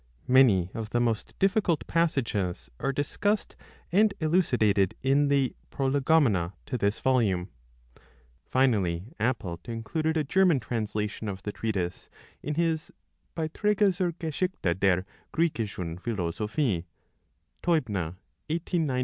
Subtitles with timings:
[0.27, 3.55] Many of the most difficult passages are discussed
[3.91, 7.51] and elucidated in the prolegomena to this volume.
[8.43, 12.09] Finally, Apelt included a German translation of the treatise
[12.41, 12.91] in his
[13.35, 16.85] Beitrdge zur Geschichte der gricchischen Philosophie
[17.61, 18.17] (Teubner,
[18.49, 18.99] 1891).